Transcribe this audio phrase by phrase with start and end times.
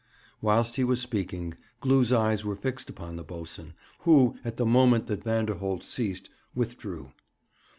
[0.41, 5.05] Whilst he was speaking, Glew's eyes were fixed upon the boatswain, who, at the moment
[5.05, 7.11] that Vanderholt ceased, withdrew.